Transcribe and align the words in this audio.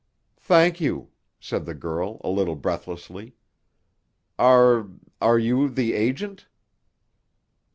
"Thank 0.39 0.81
you," 0.81 1.11
said 1.39 1.67
the 1.67 1.75
girl 1.75 2.19
a 2.23 2.29
little 2.31 2.55
breathlessly. 2.55 3.35
"Are—are 4.39 5.37
you 5.37 5.69
the 5.69 5.93
agent?" 5.93 6.47